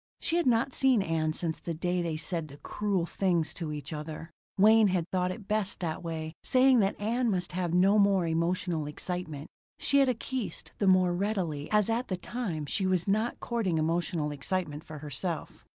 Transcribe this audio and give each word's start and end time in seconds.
She 0.19 0.37
had 0.37 0.47
not 0.47 0.73
seen 0.73 1.03
Ann 1.03 1.31
since 1.33 1.59
the 1.59 1.75
day 1.75 2.01
they 2.01 2.17
said 2.17 2.47
the 2.47 2.57
cruel 2.57 3.05
things 3.05 3.53
to 3.53 3.71
each 3.71 3.93
other. 3.93 4.31
Wayne 4.57 4.87
had 4.87 5.05
thought 5.11 5.29
it 5.29 5.47
best 5.47 5.79
that 5.79 6.01
way, 6.01 6.33
saying 6.43 6.79
that 6.79 6.99
Ann 6.99 7.29
must 7.29 7.51
have 7.51 7.71
no 7.71 7.99
more 7.99 8.25
emotional 8.25 8.87
excitement. 8.87 9.47
She 9.77 9.99
had 9.99 10.09
acquiesced 10.09 10.71
the 10.79 10.87
more 10.87 11.13
readily 11.13 11.69
as 11.71 11.87
at 11.87 12.07
the 12.07 12.17
time 12.17 12.65
she 12.65 12.87
was 12.87 13.07
not 13.07 13.39
courting 13.39 13.77
emotional 13.77 14.31
excitement 14.31 14.83
for 14.83 14.97
herself. 14.97 15.67